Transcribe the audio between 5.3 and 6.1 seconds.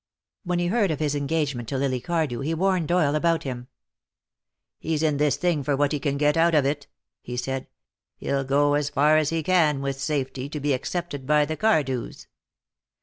thing for what he